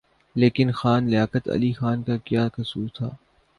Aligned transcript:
لیکن 0.35 0.71
خان 0.71 1.07
لیاقت 1.07 1.49
علی 1.49 1.71
خان 1.73 2.03
کا 2.03 2.17
کیا 2.17 2.47
قصور 2.47 2.87
تھا؟ 2.95 3.09